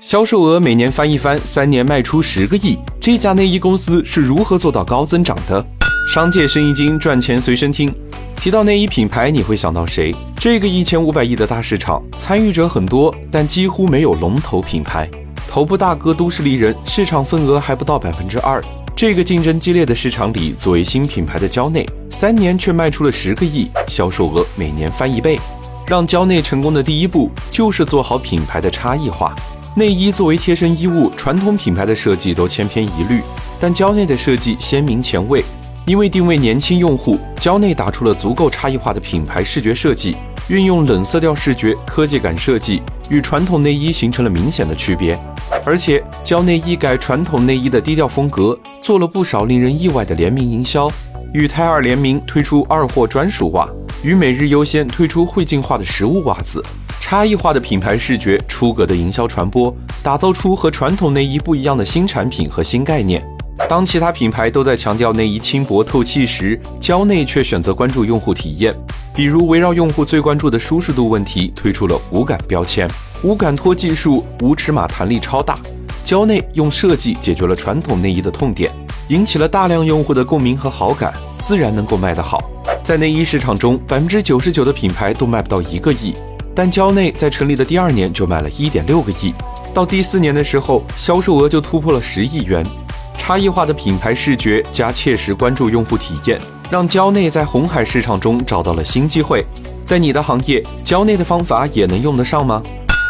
[0.00, 5.64] 销售额每年翻一番，三年卖出十个亿，这家内衣公司是如何做到高增长的？
[6.14, 7.92] 商界生意经，赚钱随身听。
[8.36, 10.14] 提到内衣品牌，你会想到谁？
[10.36, 15.10] 这个一千五百亿的大市场，参与者很多，但几乎没有龙头品牌。
[15.48, 18.62] 头部大哥都市丽人市场份额还不到百分之二。
[18.94, 25.40] 这个竞争激烈的市场里，作为新品牌的蕉内，三年却卖出了十个亿，销售额每年翻一倍。
[25.88, 29.34] 让蕉内成功的第一步，就是做好品牌的差异化。
[29.78, 33.22] 内衣作为贴身衣物，传统品牌的设计都千篇一律，
[33.60, 35.44] 但蕉内的设计鲜明前卫。
[35.86, 40.16] 因为定位年轻用户，蕉内打出了足够差异化的品牌视觉设计，
[40.48, 45.16] 运用冷色调视觉、科技感设计，与传统内衣形成了明显的区别。
[45.64, 50.90] 而且，蕉内一改传统内衣的低调风格，做了不少令人意外的联名营销，
[51.32, 53.68] 与胎二联名推出二货专属袜，
[54.02, 56.60] 与每日优先推出会进化的食物袜子，
[57.10, 63.26] 差异化的品牌视觉，出格的营销传播，打造出和传统内衣不一样的新产品和新概念。
[63.66, 68.74] 当其他品牌都在强调内衣轻薄透气时，蕉内却选择关注用户体验。
[69.14, 72.86] 比如围绕用户最关注的舒适度问题，推出了无感标签、
[73.22, 75.58] 无感托技术，无尺码弹力超大。
[76.04, 78.70] 蕉内用设计解决了传统内衣的痛点，
[79.08, 82.50] 引起了大量用户的共鸣和好感，自然能够卖得好。
[82.84, 86.14] 在内衣市场中，百分之九十九的品牌都卖不到一个亿，
[86.58, 89.32] 但蕉内在成立的第二年就卖了一点六个亿，
[89.72, 92.66] 到第四年的时候，销售额就突破了十亿元。
[93.16, 99.46] 差异化的品牌视觉加切实关注用户体验，让蕉内在红海市场中找到了新机会。
[99.86, 102.60] 在你的行业，蕉内的方法也能用得上吗？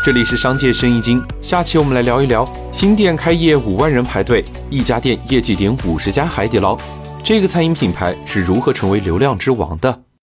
[0.04, 6.76] 这里是商界生意经，下期我们来聊一聊新店开业五万人排队，一家店业绩顶五十家海底捞，
[7.24, 10.02] 这个餐饮品牌是如何成为流量之王的？